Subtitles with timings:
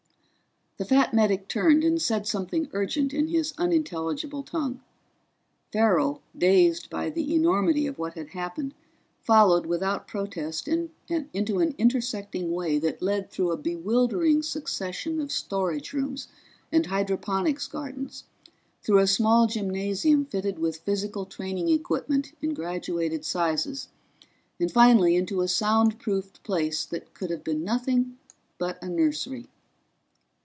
[0.77, 4.81] The fat medic turned and said something urgent in his unintelligible tongue.
[5.71, 8.73] Farrell, dazed by the enormity of what had happened,
[9.19, 15.93] followed without protest into an intersecting way that led through a bewildering succession of storage
[15.93, 16.27] rooms
[16.71, 18.23] and hydroponics gardens,
[18.81, 23.89] through a small gymnasium fitted with physical training equipment in graduated sizes
[24.59, 28.17] and finally into a soundproofed place that could have been nothing
[28.57, 29.45] but a nursery.